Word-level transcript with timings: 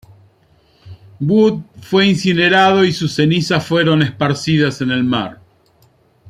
Wood 1.19 1.61
fue 1.79 2.07
incinerado 2.07 2.83
y 2.85 2.91
sus 2.91 3.13
cenizas 3.13 3.63
fueron 3.67 4.01
esparcidas 4.01 4.81
en 4.81 4.89
el 4.89 5.03
mar. 5.03 5.41